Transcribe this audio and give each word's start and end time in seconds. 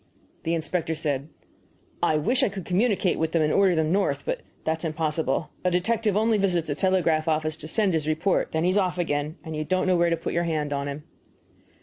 The 0.41 0.55
inspector 0.55 0.95
said: 0.95 1.29
"I 2.01 2.17
wish 2.17 2.41
I 2.41 2.49
could 2.49 2.65
communicate 2.65 3.19
with 3.19 3.33
them 3.33 3.43
and 3.43 3.53
order 3.53 3.75
them 3.75 3.91
north, 3.91 4.25
but 4.25 4.41
that 4.63 4.79
is 4.79 4.85
impossible. 4.85 5.51
A 5.63 5.69
detective 5.69 6.17
only 6.17 6.39
visits 6.39 6.71
a 6.71 6.73
telegraph 6.73 7.27
office 7.27 7.55
to 7.57 7.67
send 7.67 7.93
his 7.93 8.07
report; 8.07 8.51
then 8.51 8.63
he 8.63 8.71
is 8.71 8.79
off 8.79 8.97
again, 8.97 9.35
and 9.43 9.55
you 9.55 9.63
don't 9.63 9.85
know 9.85 9.95
where 9.95 10.09
to 10.09 10.17
put 10.17 10.33
your 10.33 10.45
hand 10.45 10.73
on 10.73 10.87
him." 10.87 11.03